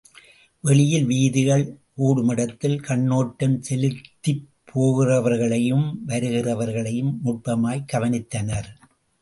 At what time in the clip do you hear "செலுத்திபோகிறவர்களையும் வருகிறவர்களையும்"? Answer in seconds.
3.69-7.13